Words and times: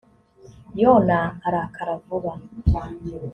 yona 0.81 1.19
arakara 1.47 1.93
vuba. 2.05 2.33